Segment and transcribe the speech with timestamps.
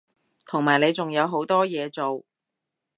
[0.47, 2.23] 同埋你仲有好多嘢做